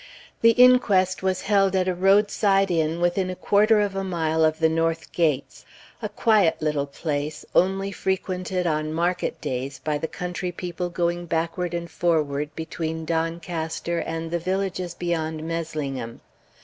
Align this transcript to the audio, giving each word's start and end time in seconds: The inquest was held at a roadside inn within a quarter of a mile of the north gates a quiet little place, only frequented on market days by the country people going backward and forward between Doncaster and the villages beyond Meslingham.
The 0.41 0.53
inquest 0.53 1.21
was 1.21 1.41
held 1.43 1.75
at 1.75 1.87
a 1.87 1.93
roadside 1.93 2.71
inn 2.71 3.01
within 3.01 3.29
a 3.29 3.35
quarter 3.35 3.79
of 3.81 3.95
a 3.95 4.03
mile 4.03 4.43
of 4.43 4.57
the 4.57 4.67
north 4.67 5.11
gates 5.11 5.63
a 6.01 6.09
quiet 6.09 6.59
little 6.59 6.87
place, 6.87 7.45
only 7.53 7.91
frequented 7.91 8.65
on 8.65 8.93
market 8.93 9.39
days 9.41 9.77
by 9.77 9.99
the 9.99 10.07
country 10.07 10.51
people 10.51 10.89
going 10.89 11.27
backward 11.27 11.75
and 11.75 11.87
forward 11.91 12.49
between 12.55 13.05
Doncaster 13.05 13.99
and 13.99 14.31
the 14.31 14.39
villages 14.39 14.95
beyond 14.95 15.43
Meslingham. 15.43 16.21